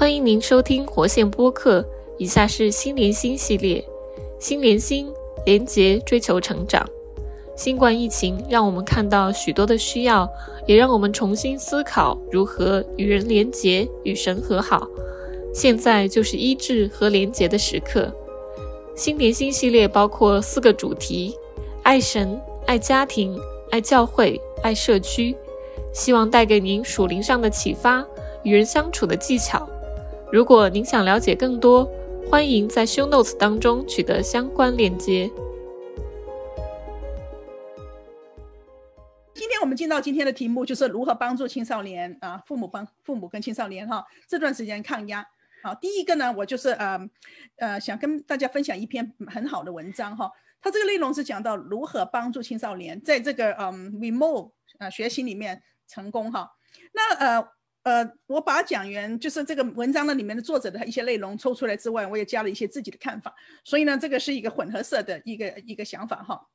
[0.00, 1.84] 欢迎您收听活线播客。
[2.16, 3.84] 以下是心连心系列，
[4.38, 5.06] 心连心
[5.44, 6.88] 连结，追求成长。
[7.54, 10.26] 新冠疫情让我们看到许多的需要，
[10.66, 14.88] 也让我们重新思考如何与人连结、与神和好。
[15.52, 18.10] 现在就是医治和连结的时刻。
[18.96, 21.36] 心连心系列包括四个主题：
[21.82, 23.38] 爱神、爱家庭、
[23.70, 25.36] 爱教会、爱社区。
[25.92, 28.02] 希望带给您属灵上的启发，
[28.44, 29.68] 与人相处的技巧。
[30.32, 31.90] 如果您想了解更多，
[32.30, 35.28] 欢迎在 Show Notes 当中取得相关链接。
[39.34, 45.26] 今天我们进到今天的题目，就是如何帮助青少年啊，父母帮父母跟青少年哈这段时间抗压。
[45.64, 47.10] 好，第一个呢，我就是呃
[47.56, 50.30] 呃想跟大家分享一篇很好的文章哈，
[50.62, 56.52] 它这个内容是讲到如何帮助青少年在这个嗯 remote 啊学习里面成功哈。
[56.92, 57.48] 那呃。
[57.82, 66.48] 呃，我把讲员就是这个文章的里面的作者的一些内容抽出来之外，我也加了一些自己的看法，所以呢，这个是一个混合色的一个一个想法哈。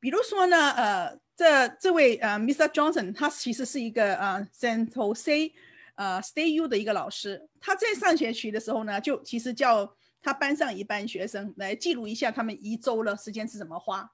[0.00, 2.68] 比如说呢，呃，这这位呃，Mr.
[2.68, 5.52] Johnson，他其实是一个呃，San Jose
[5.94, 14.12] 呃 State U 的一个老师，他在上学期的时候呢，就其实叫他班上一班学生来记录一下他们一周的时间是怎么花。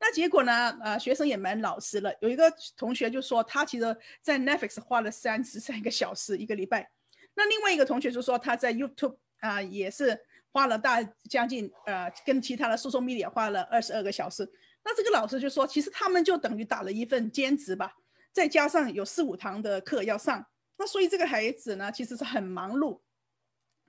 [0.00, 0.70] 那结果呢？
[0.80, 2.14] 呃，学生也蛮老实了。
[2.20, 2.44] 有一个
[2.76, 6.88] 同学就说，他其实在 Netflix 花了三十三个小时一个礼拜。
[7.34, 10.16] 那另外一个同学就说，他在 YouTube 啊也是
[10.52, 14.48] 花了大将近呃，跟其他的 social media 花了二十二个小时。
[14.84, 17.92] 那这个老师就说，其实他们就等于打了一份兼职吧，
[18.32, 20.46] 再加上有四五堂的课要上。
[20.76, 23.00] 那所以这个孩子呢，其实是很忙碌，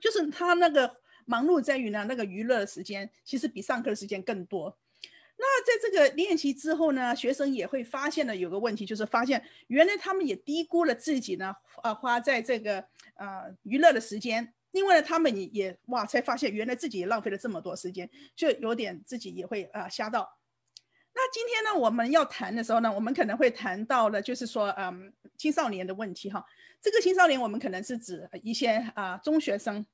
[0.01, 0.91] 就是他那个
[1.25, 4.75] 忙碌在于呢，那个娱乐的时间其实比上课的时间更多。
[5.41, 12.79] 那在这个练习之后呢，学生也会发现了有个问题，就是发现原来他们也低估了自己呢，呃，花在这个
[13.15, 14.53] 呃娱乐的时间。
[14.71, 20.29] 另外呢，他们也也哇，才发现原来自己也浪费了这么多时间，就有点自己也会啊吓到。
[21.15, 26.43] 那今天呢，我们要谈的时候呢，我们可能会谈到了，就是说，嗯，青少年的问题哈。
[26.81, 29.85] 这个青少年，我们可能是指一些啊中学生。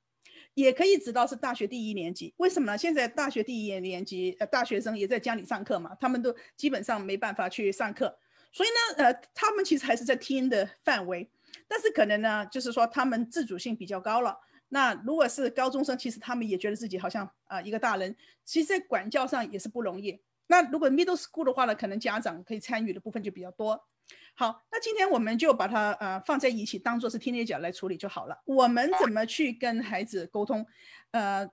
[0.56, 2.78] 也可以知道是大学第一年级，为什么呢？
[2.78, 8.18] 现在大学第一年级呃大学生也在家里上课嘛，他们都基本上没办法去上课，
[8.50, 11.28] 所以呢，呃，他们其实还是在听的范围，
[11.68, 14.34] 但是可能呢，就是说他们自主性比较高了。
[14.70, 18.16] 那如果是高中生，其实他们也觉得自己好像啊一个大人，
[18.46, 20.18] 其实在管教上也是不容易。
[20.48, 23.88] 那如果 middle school 的话呢，可能家长可以参与的部分就比较多。
[24.34, 28.40] 好，那今天我们就把它呃放在一起，当做是听力角来处理就好了。
[28.44, 30.64] 我们怎么去跟孩子沟通？
[31.10, 31.48] 呃，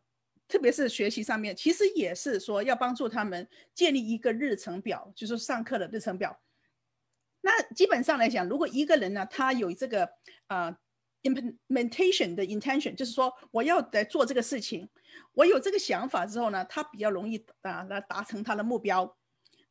[0.48, 6.40] 特别是学习上面，其实也是说要帮助他们建立一个日程表，就是上课的日程表。
[7.42, 10.10] 那基本上来讲，如果一个人呢，他有这个
[10.48, 10.76] 呃
[11.24, 14.88] implementation 的 intention，就是说我要来做这个事情，
[15.34, 19.18] 我有这个想法之后呢，他比较容易啊来达成他的目标。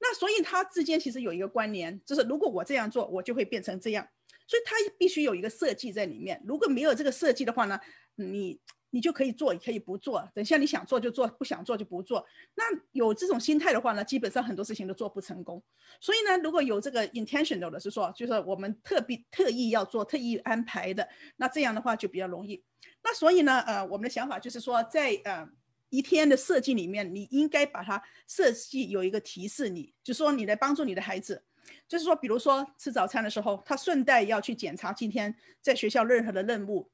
[0.01, 4.05] 那所以他之间其实有一个关联，就是如果我这样做，我就会变成这样，
[4.49, 6.43] 所以他必须有一个设计在里面。
[6.45, 7.79] 如果没有这个设计的话呢，
[8.17, 8.59] 你
[8.93, 10.25] 你就可以做，也可以不做。
[10.33, 12.25] 等下你想做就做，不想做就不做。
[12.55, 15.61] 那有这种心态的话呢，基本上很多事情都做不成功。
[16.01, 22.63] 所以呢，如果有这个 intentional 的是说，就是我们特别特意要做、特意安排的，那这样的话就比较容易。
[23.03, 25.49] 那所以呢，呃，我们的想法就是说，在呃。
[25.95, 31.45] 一天的设计里面，你应该把它设计有一个提示，你就说你来帮助你的孩子，
[31.87, 36.91] 就是说，比如说吃早餐的时候，他顺带要去检查今天在学校任何的任务，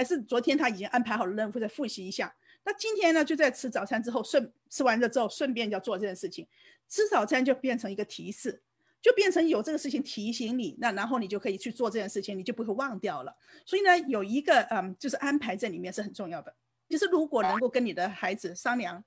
[0.00, 2.34] 还是昨天他已经安排好了任务，再复习一下。
[2.64, 6.48] 那今天呢，就在吃早餐之后顺吃完了之后，顺便要做这件事情。
[6.88, 8.62] 吃早餐就变成一个提示，
[9.02, 13.36] 就变成有这个事情提醒你，那然后你就可以去做这件事情，你就不会忘掉了。
[13.66, 16.56] 所以呢，有一个嗯，就是安排在里面是很重要的。
[16.88, 19.04] 就是如果能够跟你的孩子商量，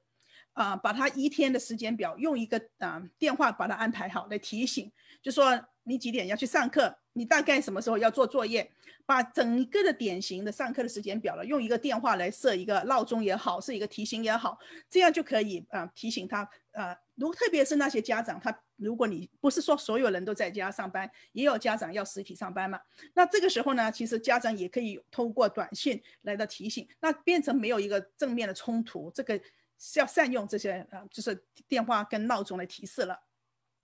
[0.51, 4.91] 啊，把他一天的时间表用一个啊电话把他安排好，来提醒，
[5.23, 8.69] 就说你几点要去上课，你大概什么时候要做作业，
[9.05, 14.57] 把整个的典型的上课的时间表了，用一个电话来设一个闹钟也好，设一个提醒也好，
[14.89, 22.79] 这样就可以啊提醒他，呃，如特别是那些家长，他如果你不是说所有人都在家上班，也有家长要实体上班嘛，
[23.13, 29.39] 那这个时候呢，其实家长也可以通过短信来的提醒，那变成没有一个正面的冲突，这个
[29.77, 33.19] 是要善用这些啊，就是电话跟闹钟来提示了。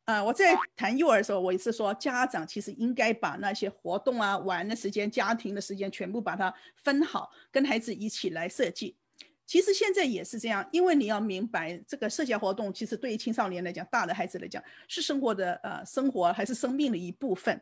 [0.10, 8.98] 啊，我在谈幼儿的时候，我也是说，家长其实应该把那些活动啊、玩的时间、家庭的时间全部把它分好，跟孩子一起来设计。
[9.46, 17.62] 其实现在也是这样，因为你要明白，这个社交活动其实对于青少年来讲，大的孩子来讲是生活的呃生活还是生命的一部分。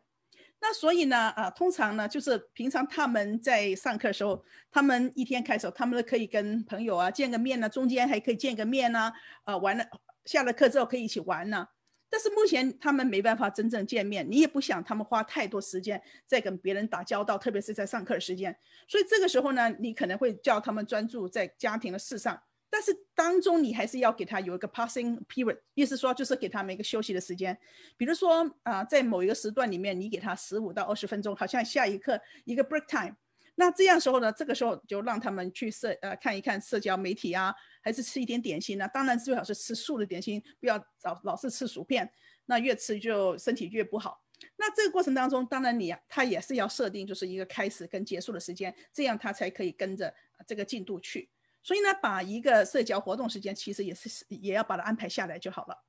[0.62, 4.42] 那所以呢，啊，通常呢，就是平常他们在上课的时候，
[4.72, 9.12] 他们一天开始，他们都可以跟朋友啊见个面呢，中间还可以见个面呢，
[9.44, 9.86] 啊，完了
[10.24, 11.68] 下了课之后可以一起玩呢。
[12.10, 18.58] 但是目前他们没办法真正见面，你也不想他们花太多时间在跟别人打交道，特别是在上课的时间。
[18.88, 22.42] 所以这个时候呢，你可能会叫他们专注在家庭的事上。
[22.70, 27.58] 但是当中你还是要给他有一个 passing period，意思说就是给他们一个休息的时间。
[27.96, 33.16] 比如说啊，在某一个时段里面，你给他十五到二十分钟，好像下一课一个 break time。
[33.60, 37.52] 那这样时候呢，这个时候就让他们去社呃看一看社交媒体啊，
[37.82, 38.88] 还是吃一点点心呢？
[38.94, 42.08] 当然最好是吃素的点心，不要老老是吃薯片，
[42.46, 44.22] 那越吃就身体越不好。
[44.58, 50.14] 那这个过程当中，当然你他也是要设定就是一个开始跟结束的时间，这样他才可以跟着
[50.46, 51.32] 这个进度去。
[51.64, 55.84] 所以呢，把一个社交活动时间其实也是也要把它安排下来就好了。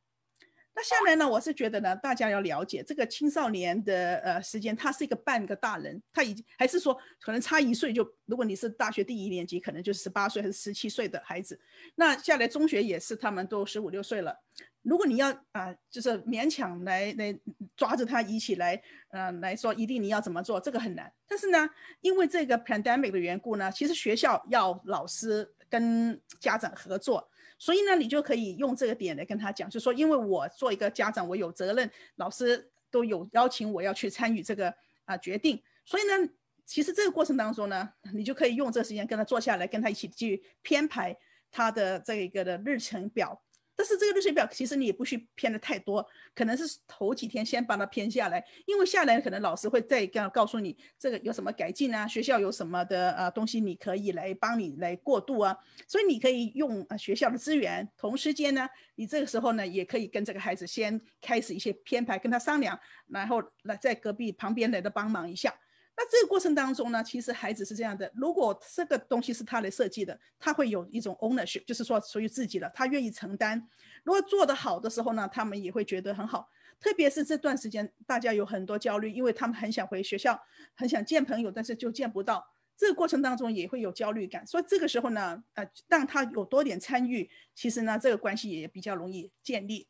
[0.78, 11.60] 那下来呢，我是觉得呢，大家要了解这个青少年的呃时间，他是一个半个大人，他已经还是说可能差一岁就，如果你是大学第一年级，可能就是十八岁还是十七岁的孩子，
[11.96, 14.40] 那下来中学也是他们都十五六岁了。
[14.82, 17.36] 如果你要啊，就是勉强来来
[17.76, 21.12] 抓着他一起来，嗯，来说一定你要怎么做，这个很难。
[21.26, 21.68] 但是呢，
[22.02, 25.52] 因为这个 pandemic 的缘故呢，其实学校要老师。
[25.70, 34.72] 跟家长合作，所以呢，你就可以用这个点来跟他讲，就说，因为我做一个家长，我有责任，老师都有邀请我要去参与这个
[35.04, 36.30] 啊决定，所以呢，
[36.64, 41.16] 其实这个过程当中呢，你就可以用这个时间跟他坐下来，跟他一起去编排
[41.50, 43.42] 他的这一个的日程表。
[43.78, 46.04] 但是这个日程表其实你也不需偏的太多，
[46.34, 62.76] 可能是头几天先把它偏下来，因为下来可能老师会再告告诉你这个有什么改进啊，学校有什么的呃东西你可以来帮你来过渡啊，所以你可以用啊学校的资源，同时间呢，你这个时候呢也可以跟这个孩子先开始一些偏排，跟他商量，
[63.06, 65.54] 然后来在隔壁旁边来的帮忙一下。
[66.00, 73.68] 那这个过程当中呢，其实孩子是这样的：如果这个东西是他来设计的，他会有一种 ownership，就是说属于自己的，他愿意承担。
[74.04, 76.48] 如果做得好的时候呢，他们也会觉得很好。
[76.78, 80.40] 特别是这段时间，大家有很多焦虑，因为他们很想回学校，
[80.76, 82.46] 很想见朋友，但是就见不到。
[82.76, 89.88] 这个过程当中也会有焦虑感，所以这个时候呢，呃，让他有多点参与，其实呢，这个关系也比较容易建立。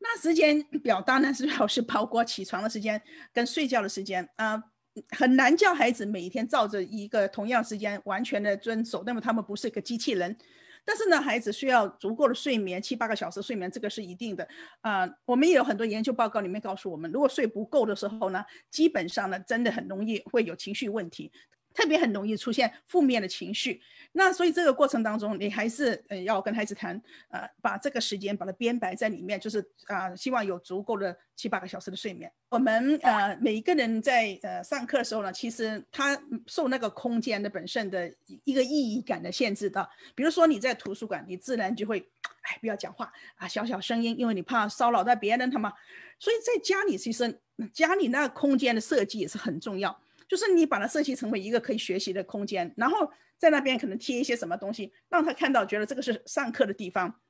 [0.00, 3.00] 那时间表当然是要是包括起床的时间
[3.32, 4.62] 跟睡觉的时间啊，
[5.10, 10.36] 很难叫孩子每天照着一个同样时间完全的遵守，那么他们不是一个机器人。
[10.84, 14.48] 但是呢，孩子需要足够的睡眠，七八个小时睡眠，这个是一定的
[14.80, 15.06] 啊。
[15.26, 21.30] 我们也有很多研究报告里面告诉我们，如果睡不够的时候呢，基本上呢，真的很容易会有情绪问题。
[21.78, 23.80] 特别很容易出现负面的情绪，
[24.10, 32.28] 那所以这个过程当中，你还是呃要跟孩子谈，呃，把这个时间把它编排在里面，就是啊，希望有足够的七八个小时的睡眠。
[32.48, 39.88] 我们呃每一个人在呃上课的时候呢，其实他受那个空间的本身的一个意义感的限制的。
[40.16, 42.00] 比如说你在图书馆，你自然就会
[42.42, 45.72] 哎不要讲话啊，小小声音，因为你怕骚扰到别人，他嘛。
[46.18, 47.40] 所以在家里其实
[47.72, 49.96] 家里那个空间的设计也是很重要。
[50.28, 57.20] 就是你把它设计成为一个可以学习的空间，然后在那边可能贴一些什么东西，让他看到觉得这个是上课的地方，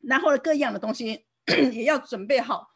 [0.00, 1.26] 然后各样的东西
[1.72, 2.70] 也要准备好。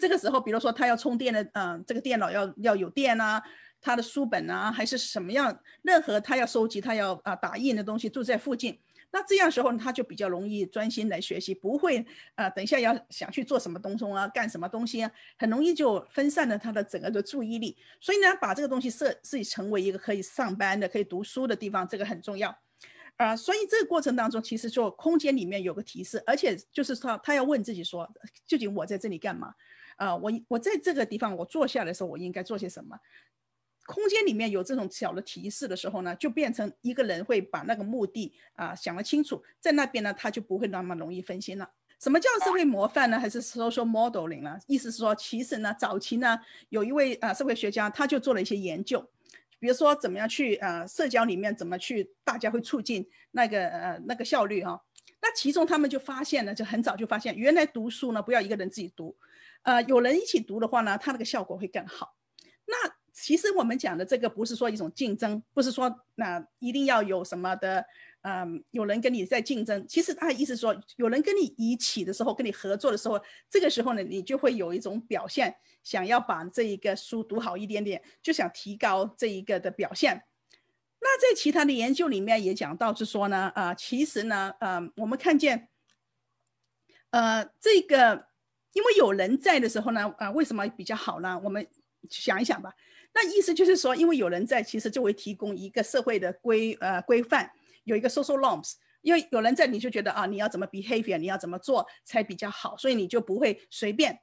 [0.00, 3.42] 这个时候，比如说他要充电的，嗯，这个电脑要要有电啊，
[3.80, 8.80] 他的书本啊，还是什么样，任何他要收集、他要啊打印的东西，住在附近。
[9.10, 17.76] 那这样时候呢，他就比较容易专心来学习，不会啊，等一下要想去做什么东西啊，干什么东西啊，很容易就分散了他的整个的注意力。
[18.00, 22.56] 所以呢，把这个东西设自己成为一个可以上班的、可以读书的地方，这个很重要。
[23.16, 28.08] 啊，所以这个过程当中，其实就空间里面有个提示，而且就是说，他要问自己说，
[28.46, 29.52] 究竟我在这里干嘛？
[29.96, 32.96] 啊，我我在这个地方我坐下的时候，我应该做些什么？
[33.88, 41.70] 空间里面有这种小的提示的时候呢，就变成一个人会把那个目的啊想得清楚，在那边呢他就不会那么容易分心了。
[41.98, 43.18] 什么叫社会模范呢？
[43.18, 44.58] 还是说说 modeling 呢？
[44.66, 49.00] 意思是说，其实呢，早期呢有一位啊社会学家，他就做了一些研究，
[49.58, 54.84] 比如说怎么样去呃社交里面怎么去大家会促进那个呃那个效率哈。
[55.22, 59.16] 那其中他们就发现呢，就很早就发现，原来读书呢不要一个人自己读，
[59.62, 62.14] 呃有人一起读的话呢，他那个效果会更好。
[62.66, 67.84] 那其实我们讲的这个不是说一种竞争，不是说那一定要有什么的，
[68.22, 69.84] 嗯，有人跟你在竞争。
[69.88, 73.20] 其实他的意思说，有人跟你一起的时候，跟你合作的时候，
[73.50, 80.24] 这个时候呢，你就会有一种表现，想要把这一个书读好一点点，就想提高这一个的表现。
[81.00, 85.68] 那在其他的研究里面也讲到，是说呢，啊，其实呢，呃，我们看见，
[87.10, 88.28] 呃，这个。
[88.74, 91.40] 因为有人在的时候呢，啊，为什么比较好呢？
[91.42, 91.66] 我们
[92.10, 92.72] 想一想吧。
[93.14, 97.50] 那意思就是说，因为有人在，其实就会提供一个社会的规呃规范，
[97.84, 98.74] 有一个 social norms。
[99.00, 104.18] 因为有人在，你就觉得啊，你要怎么 behavior，你要怎么做才比较好，所以你就不会随便。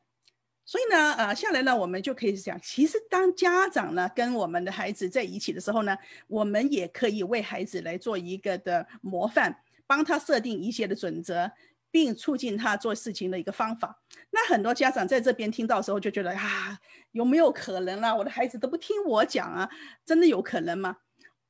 [0.65, 9.55] 所以呢，呃，下来呢，我们就可以讲，其实当家长呢跟我们的孩子在一起的时候呢，我们也可以为孩子来做一个的模范，
[9.87, 11.49] 帮他设定一些的准则，
[11.95, 13.97] 并促进他做事情的一个方法。
[14.31, 16.77] 那很多家长在这边听到时候就觉得啊，
[17.13, 18.13] 有没有可能啊？
[18.13, 19.69] 我的孩子都不听我讲啊，
[20.05, 20.97] 真的有可能吗？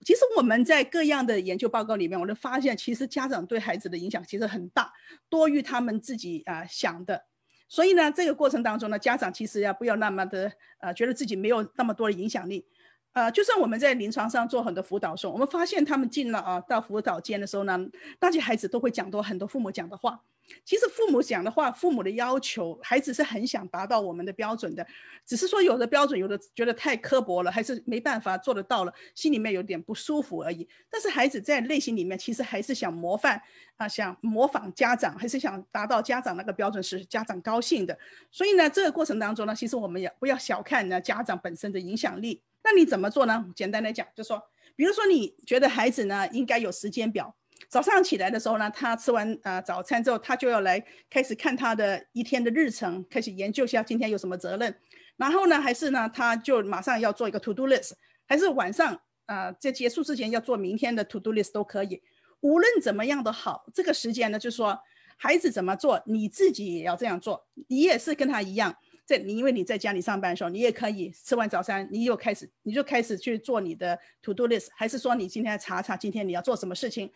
[0.05, 4.93] 其实我们在各样的研究报告里面，我都发现，其实家长对孩子的影响其实很大，
[5.29, 7.25] 多于他们自己啊想的。
[7.67, 12.67] 所以呢，这个过程当中呢，家长其实要不要那么的呃，觉得自己没有那么多的影响力，
[13.13, 17.79] 呃，就算我们在临床上做很多辅导时候，我们发现他们进了啊到辅导间的时候呢，
[18.21, 20.21] 那些孩子都会讲多很多父母讲的话。
[20.63, 24.85] 其实父母讲的话，父母的要求，孩子是很想达到我们的标准的，
[25.25, 30.67] 只是说有的标准有的觉得太刻薄了，还是没办法做得到了，心里面有点不舒服而已。
[30.89, 33.41] 但是孩子在内心里面其实还是想模范
[33.77, 37.97] 啊，想模仿家长，还是想达到家长那个标准，使家长高兴的。
[38.31, 42.41] 所以呢，这个过程当中呢，其实我们也不要小看呢家长本身的影响力。
[42.63, 43.45] 那你怎么做呢？
[43.55, 44.41] 简单来讲，就说，
[44.75, 47.35] 比如说你觉得孩子呢应该有时间表。
[47.69, 54.73] 早上起来的时候呢，他吃完呃早餐之后，他就要来开始看他的一天的日程，开始研究一下今天有什么责任。
[55.17, 57.93] 然后呢，还是呢，他就马上要做一个 to do list，
[58.27, 62.01] 还是晚上啊在结束之前要做明天的 to do list 都可以。
[62.41, 64.77] 无论怎么样都好，这个时间呢，就是说
[65.17, 67.47] 孩子怎么做，你自己也要这样做。
[67.67, 77.09] 你也是跟他一样，在你因为你在家里上班的时候，你也可以吃完早餐，你又开始你就开始去做你的 to do list，还是说你今天查查今天你要做什么事情。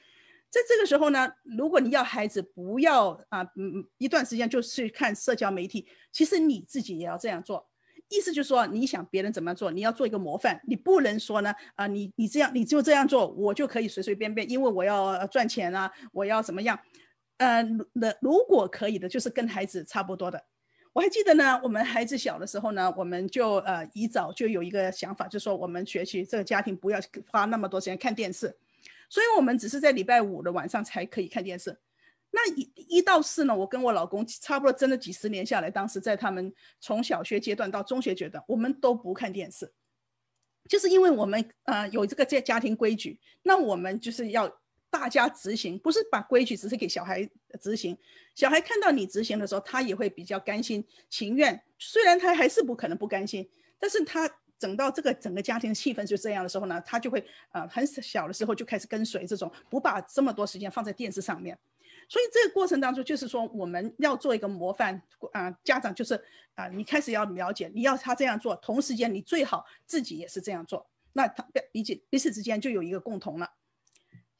[0.50, 7.68] 在这个时候呢，如果你要孩子不要啊，嗯，一段时间就去看社交媒体，其实你自己也要这样做。
[8.08, 16.80] 意思就是说，你想别人怎么做，你要做一个模范，你不能说呢，啊，你你这样你就这样做，我就可以随随便便，因为我要赚钱啊，我要怎么样？
[17.38, 17.62] 呃，
[17.94, 20.44] 那如果可以的，就是跟孩子差不多的。
[20.92, 28.58] 我还记得呢，我们孩子小的时候呢，我们就呃一早就有一个想法，就说我们学习这个家庭不要花那么多时间看电视。
[29.10, 31.78] 所以我们只是在礼拜五的晚上才可以看电视。
[32.32, 39.74] 那一一到四呢，我跟我老公差不多真的几十年下来，当时在他们从小学阶段到中学阶段，我们都不看电视，
[40.68, 44.62] 就是因为我们呃有这个家家庭规矩，那我们就是要
[44.92, 47.28] 大家执行，不是把规矩只是给小孩
[47.60, 47.98] 执行。
[48.36, 53.50] 小孩看到你执行的时候，他也会比较甘心情愿，虽然他还是不可能不甘心，
[53.80, 54.30] 但是他。
[54.60, 61.58] 整到这个整个家庭气氛就这样的时候呢，他就会呃很小的时候就开始跟随这种，不把这么多时间放在电视上面。
[62.10, 65.02] 所以这个过程当中，就是说我们要做一个模范
[65.32, 66.22] 啊，家长就是
[66.56, 73.50] 啊，你开始要了解，你要他这样做，同时间你最好自己也是这样做，那他彼此彼此之间就有一个共同了。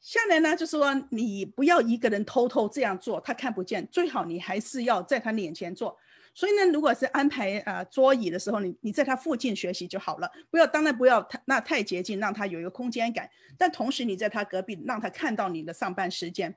[0.00, 5.96] 下来呢，就是说你不要一个人偷偷这样做，他看不见，最好你还是要在他脸前做。
[6.40, 13.28] 所以呢，如果是安排呃桌椅的时候，你你在他附近学习就好了，不要当然不要太那太接近，让他有一个空间感。
[13.58, 16.56] 但同时你在他隔壁，让他看到你的上班时间。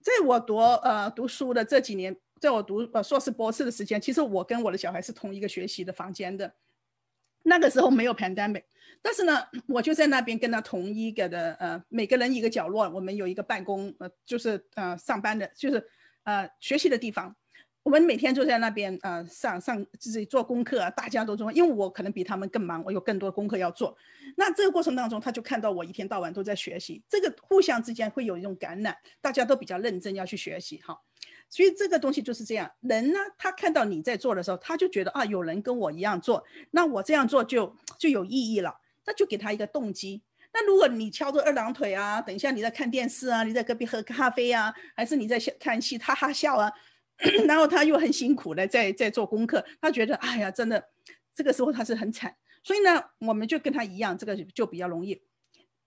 [0.00, 6.54] 在我读呃读书的这几年，在我读呃硕士博士的时间，其实我跟我的小孩是同一个学习的房间的。
[7.42, 8.62] 那个时候没有 pandemic，
[9.02, 15.84] 但是呢，我就在那边跟他同一个的呃每个人一个角落，我们有一个办公呃就是呃上班的，就是
[16.22, 17.34] 呃学习的地方。
[17.84, 23.94] 我们每天就在那边，呃，上上自己做功课啊，大家都做，因为我可能比他们更忙，我有更多功课要做。
[24.38, 30.98] 那这个过程当中，他就看到我一天到晚都在学习，这个互相之间会有一种感染，大家都比较认真要去学习，哈。
[31.50, 40.22] 所以这个东西就是这样，人呢，他看到你在做的时候，他就觉得啊，有人跟我一样做，那我这样做就就有意义了，那就给他一个动机。
[40.54, 46.72] 那如果你翘着二郎腿啊，等一下你在看电视啊，你在隔壁喝咖啡啊，还是你在看戏哈哈笑啊？
[47.46, 50.84] 然后他又很辛苦的在在做功课，他觉得哎呀，真的
[51.34, 55.22] 这个时候他是很惨，所以呢，我们就跟他一样，这个就比较容易。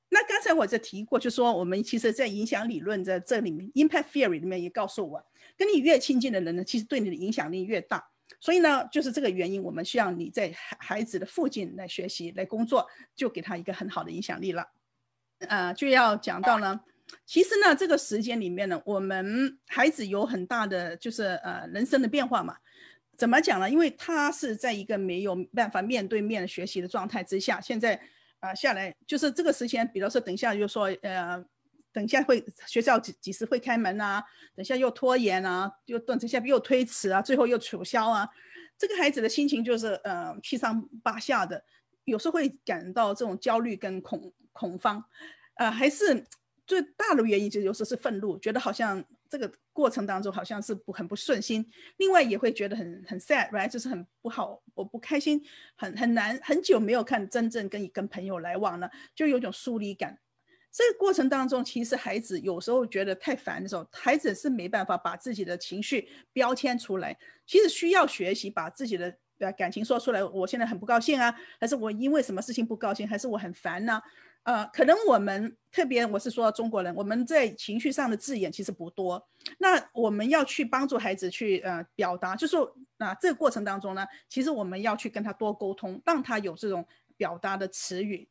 [0.09, 5.21] 那刚才我在提过，就说我们其实，在影响理论在这里面，impact theory 里面也告诉我，
[5.57, 8.09] 跟你越亲近的人呢，其实对你的影响力越大。
[8.39, 14.65] 所以呢，就是这个原因，我们需要你在孩孩子的附近来学习、来工作，就给他一个很好的影响力了。
[15.39, 16.79] 呃，就要讲到呢。
[17.25, 22.55] 其实呢，这个时间里面呢，我们孩子有很大的就是呃人生的变化嘛。
[23.17, 23.69] 怎么讲呢？
[23.69, 27.99] 因为他是在一个没有办法面对面学习的状态之下，现在
[28.39, 31.43] 啊下来就是这个时间，比如说等一下就说呃。
[31.93, 34.23] 等一下会学校几几时会开门啊？
[34.55, 38.29] 等下又拖延啊，又等等下又推迟啊，最后又取消啊。
[38.77, 41.63] 这个孩子的心情就是呃七上八下的，
[42.03, 45.03] 有时候会感到这种焦虑跟恐恐慌，
[45.55, 46.23] 呃，还是
[46.67, 51.65] 最大的原因就有时候是愤怒，觉得好像这个过程当中好像是不很不顺心，
[51.97, 55.41] 另外也会觉得很很 sad，right，就是很不好，我不开心，
[55.75, 60.19] 很很难，很久没有看真正跟你跟朋友来往了，就有种疏离感。
[60.69, 67.17] 这个过程当中，其实孩子有时候觉得太烦的时候，孩子是没办法把自己的情绪标签出来。
[67.47, 69.11] 其实需要学习把自己的
[69.57, 70.23] 感情说出来。
[70.23, 73.99] 我现在很不高兴啊，还是我因为什么事情不高兴，还是我很烦呢？
[74.47, 79.21] 呃，可能我们特别我是说中国人，我们在情绪上的字眼其实不多。
[79.57, 86.87] 那我们要去帮助孩子去呃表达，就是说啊这个过程当中呢，其实我们要去跟他多沟通，让他有这种
[87.17, 88.29] 表达的词语。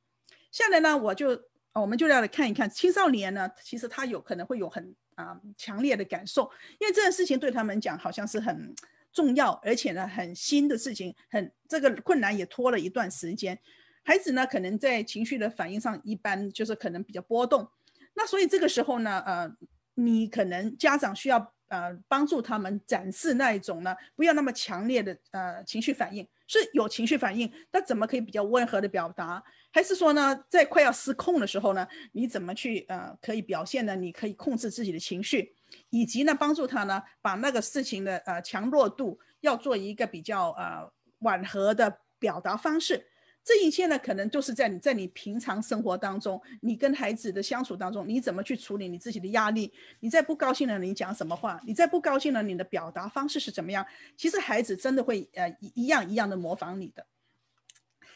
[0.51, 1.39] 下来呢，我就。
[1.79, 8.75] 我们就要来看一看青少年呢，其实他有可能会有很啊强烈的感受，因为这件事情对他们讲好像是很
[9.13, 13.61] 重要，而且呢很新的事情，很这个困难也拖了一段时间。
[14.07, 17.69] 孩子呢可能在情绪的反应上一般就是可能比较波动，
[18.15, 19.51] 那所以这个时候呢，呃，
[19.95, 29.43] 你可能家长需要呃帮助他们展示那一种呢，不要那么强烈的呃情绪反应，是有情绪反应，那怎么可以比较温和的表达？
[29.73, 33.97] 还是说呢，在快要失控的时候呢，你怎么去呃可以表现呢？
[33.97, 35.53] 你可以控制自己的情绪，
[35.91, 43.05] 以及呢帮助他呢把那个事情的呃强弱度要做一个比较呃缓和的表达方式。
[43.47, 49.73] 这一切呢，可能都是在你在你平常生活当中，你跟孩子的相处当中，你怎么去处理你自己的压力？
[50.01, 51.61] 你在不高兴了，你讲什么话？
[51.65, 53.87] 你在不高兴了，你的表达方式是怎么样？
[54.17, 57.07] 其实孩子真的会呃一一样一样的模仿你的。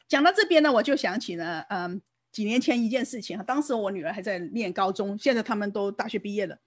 [0.08, 3.44] 讲到这边呢，我就想起了，嗯，几年前一件事情哈。
[3.44, 6.58] 当时我女儿还在念高中，现在他们都大学毕业了。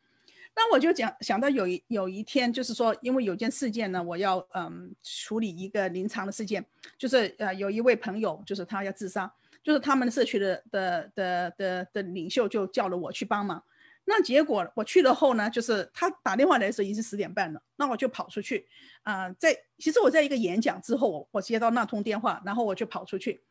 [0.55, 6.63] 那我就讲想到有一有一天，就是说，因为有件事件呢，我要嗯处理一个临床的事件，
[6.97, 9.33] 就是呃有一位朋友，就是他要自杀，
[9.63, 13.63] 就是他们社区的的的的的领袖就叫了我去帮忙。
[14.05, 18.67] 那结果我去了后呢，就是他打电话来的时候已经是十点半了，那我就跑出去。
[19.03, 23.41] 啊，在其实我在一个演讲之后，我接到那通电话，然后我就跑出去，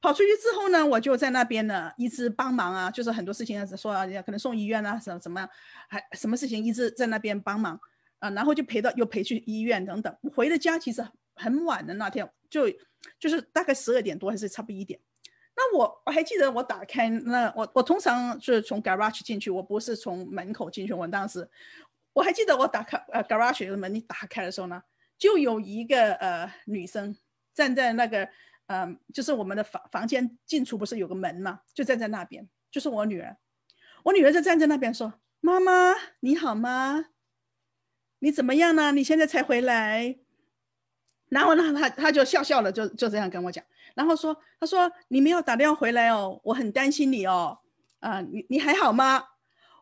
[0.00, 5.48] 跑出去之后呢，我就在那边呢一直帮忙啊，就是很多事情说啊，可能送医院啊，什么什么，
[5.88, 7.80] 还什么事情一直在那边帮忙
[8.18, 12.68] 啊，然后就陪到又陪去医院等等，回了家其实很晚的那天，就
[13.18, 15.00] 就是大概十二点多还是差不多一点。
[15.56, 21.48] 那我我还记得我打开那我我通常是从 garage 进去，我不是从门口进去，我当时
[22.12, 24.82] 我还记得我打开呃 garage 的门一打开的时候呢。
[25.18, 27.16] 就有一个呃女生
[27.52, 28.28] 站在那个
[28.68, 33.36] 嗯，就是我们的房房间进出不是有个门嘛，就站在那边，就是我女儿，
[34.04, 37.06] 我女儿就站在那边说：“妈妈你好吗？
[38.20, 38.92] 你怎么样呢？
[38.92, 40.16] 你现在才回来。”
[41.28, 47.58] 然后呢，她她就笑笑了，就就这样跟我讲，然后说：“她说你没有打电话回来哦，我很担心你哦，
[48.00, 49.18] 啊，你你还好吗？”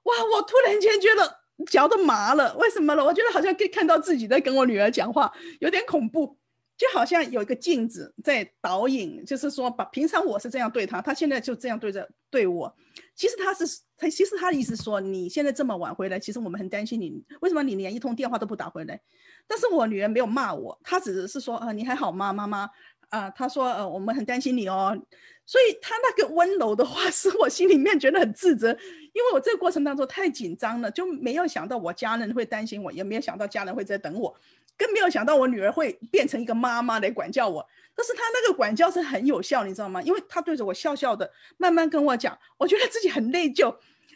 [0.05, 1.44] 哇，我突然间觉得。
[1.70, 3.03] 脚都麻了，为什么了？
[3.03, 6.37] 我觉得好像可以看到自己在跟我女儿讲话，有点恐怖，
[6.76, 12.74] 就好像有一个镜子在导引，就是说把平常我是这样对她，她现在就这样对着对我。
[13.14, 13.64] 其实他是
[13.96, 19.00] 他，其实他的意思说你现在这么晚回来，其实我们很担心你，为什么你连一通电话都不打回来？
[19.46, 22.68] 但是我女儿没有骂我，她只是说啊你还好吗，妈妈？
[23.08, 24.98] 啊，她说呃我们很担心你哦。
[25.46, 34.34] 所以她那个温柔的话， 使我心里面觉得很自责，因为我这个过程当中太紧张了，就没有想到我家人会担心我，也没有想到家人会在等我，
[34.76, 37.66] 更没有想到我女儿会变成一个妈妈来管教我。
[37.94, 40.02] 但是她那个管教是很有效，你知道吗？
[40.02, 43.74] 因为她对着我笑笑的，慢慢跟我讲，我觉得自己很内疚。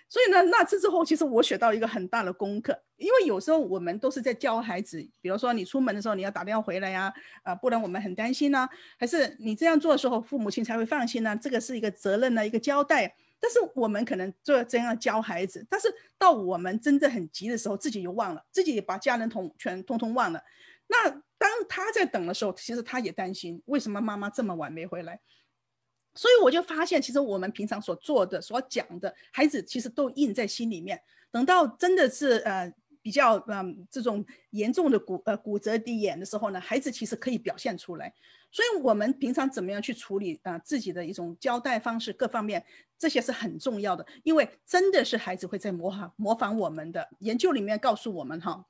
[0.09, 7.13] 所以呢，那次之后，其实我学到一个很大的功课，因为有时候我们都是在教孩子，比如说你出门的时候你要打电话回来呀，
[7.45, 8.69] 啊，不然我们很担心呢，
[8.99, 11.39] 还是你这样做的时候，父母亲才会放心呢？
[11.41, 13.15] 这个是一个责任的，一个交代。
[13.41, 20.43] 但是我们可能做这样教孩子，但是到我们真的很急的时候，自己又忘了，自己也把家人同全通通忘了。
[20.89, 25.19] 那当他在等的时候，其实他也担心，为什么妈妈这么晚没回来？
[26.15, 31.01] 所以我就发现，其实我们平常所做的、所讲的，孩子其实都印在心里面。
[31.31, 32.71] 等到真的是呃
[33.03, 38.13] 比较嗯这种严重的骨呃骨折的眼的时候呢，孩子其实可以表现出来。
[38.53, 42.65] 所以我们平常怎么样去处理啊自己的一种交代方式，各方面
[42.99, 47.09] 这些是很重要的，因为真的是孩子会在模仿模仿我们的。
[47.21, 48.67] 研究里面告诉我们哈，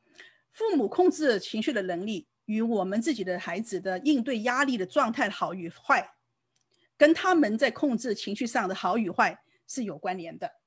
[0.53, 6.15] 父母控制情绪的能力与我们自己的孩子的应对压力的状态好与坏。
[6.99, 10.60] 跟他们在控制情绪上的好与坏是有关联的。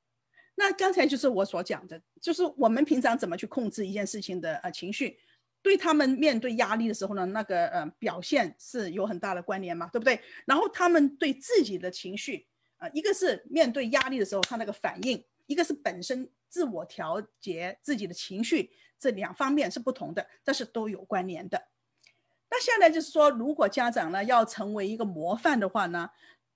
[0.55, 5.17] 那刚才就是我所讲的，就是我们平常怎么去控制一件事情的呃情绪，
[5.63, 10.21] 对他们面对压力的时候呢，那个呃表现是有很大的关联嘛，对不对？
[10.45, 12.45] 然后他们对自己的情绪，
[12.77, 21.69] 呃，一个是面对压力的时候他那个反应，一个是本身自我调节自己的情绪，这两方面是不同的，但是都有关联的。
[22.51, 26.11] 那现在就是说，如果家长呢要成为一个模范的话呢？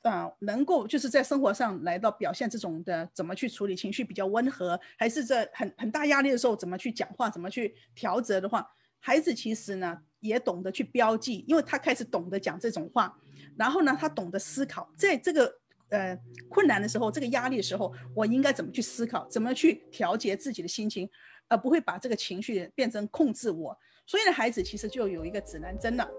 [0.07, 8.67] 啊，能够就是在生活上来到表现这种的，怎么去处理情绪比较温和，还是在很很大压力的时候怎么去讲话，怎么去调节的话，
[8.99, 13.15] 孩子其实呢也懂得去标记，因为他开始懂得讲这种话，
[13.57, 15.53] 然后呢他懂得思考，在这个
[15.89, 16.17] 呃
[16.49, 21.09] 困难的时候，这个压力的时候，我应该怎么去思考，怎么去调节自己的心情，
[21.47, 23.77] 而不会把这个情绪变成控制我。
[24.05, 26.09] 所以呢，孩子其实就有一个指南针了。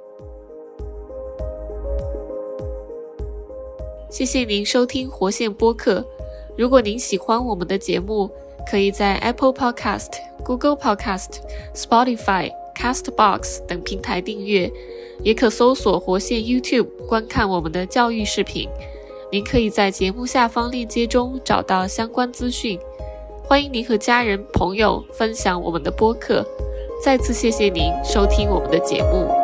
[4.10, 6.04] 谢谢您收听活线播客。
[6.56, 8.30] 如果您喜欢我们的节目，
[8.68, 10.08] 可以在 Apple Podcast、
[10.44, 11.40] Google Podcast、
[11.74, 14.70] Spotify、Castbox 等平台订阅，
[15.22, 18.68] 也可搜索活线 YouTube 观看我们的教育视频。
[19.30, 22.78] 您可以在节目下方链接中找到相关资讯。
[23.44, 26.44] 欢迎您和家人朋友分享我们的播客。
[27.04, 29.37] 再次谢谢您收听我们的节目。